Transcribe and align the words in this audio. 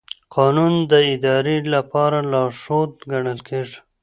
قانون 0.35 0.73
د 0.91 0.93
ادارې 1.13 1.57
لپاره 1.73 2.17
لارښود 2.31 2.91
ګڼل 3.11 3.39
کېږي. 3.47 3.77